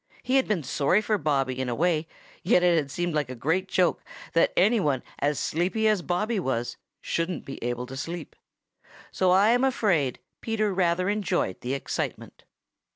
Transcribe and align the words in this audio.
He 0.23 0.37
had 0.37 0.47
been 0.47 0.63
sorry 0.63 0.99
for 0.99 1.19
Bobby 1.19 1.59
in 1.59 1.69
a 1.69 1.75
way, 1.75 2.07
yet 2.41 2.63
it 2.63 2.75
had 2.75 2.89
seemed 2.89 3.13
like 3.13 3.29
a 3.29 3.35
great 3.35 3.67
joke 3.67 4.03
that 4.33 4.51
any 4.57 4.79
one 4.79 5.03
as 5.19 5.39
sleepy 5.39 5.87
as 5.87 6.01
Bobby 6.01 6.39
was 6.39 6.75
shouldn't 7.01 7.45
be 7.45 7.63
able 7.63 7.85
to 7.85 7.95
sleep. 7.95 8.35
So 9.11 9.29
I 9.29 9.49
am 9.49 9.63
afraid 9.63 10.17
Peter 10.41 10.73
rather 10.73 11.07
enjoyed 11.07 11.61
the 11.61 11.75
excitement. 11.75 12.45